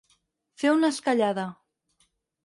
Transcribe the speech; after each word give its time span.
Fer 0.61 0.71
una 0.77 0.89
esquellada. 0.93 1.43